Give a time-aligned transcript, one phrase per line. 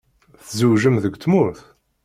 [0.47, 1.59] Tzewǧem deg tmurt?